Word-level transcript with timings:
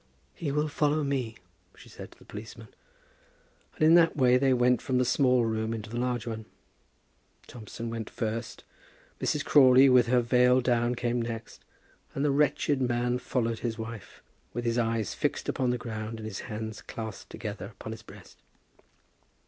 "He 0.33 0.51
will 0.51 0.67
follow 0.67 1.03
me," 1.03 1.35
she 1.77 1.87
said 1.87 2.11
to 2.11 2.17
the 2.17 2.25
policeman. 2.25 2.69
And 3.75 3.83
in 3.83 3.93
that 3.93 4.17
way 4.17 4.35
they 4.35 4.51
went 4.51 4.81
from 4.81 4.97
the 4.97 5.05
small 5.05 5.45
room 5.45 5.75
into 5.75 5.91
the 5.91 5.99
large 5.99 6.25
one. 6.25 6.45
Thompson 7.45 7.91
went 7.91 8.09
first; 8.09 8.63
Mrs. 9.19 9.45
Crawley 9.45 9.89
with 9.89 10.07
her 10.07 10.21
veil 10.21 10.59
down 10.59 10.95
came 10.95 11.21
next; 11.21 11.63
and 12.15 12.25
the 12.25 12.31
wretched 12.31 12.81
man 12.81 13.19
followed 13.19 13.59
his 13.59 13.77
wife, 13.77 14.23
with 14.53 14.65
his 14.65 14.79
eyes 14.79 15.13
fixed 15.13 15.47
upon 15.47 15.69
the 15.69 15.77
ground 15.77 16.17
and 16.17 16.25
his 16.25 16.39
hands 16.39 16.81
clasped 16.81 17.29
together 17.29 17.65
upon 17.67 17.91
his 17.91 18.01
breast. 18.01 18.39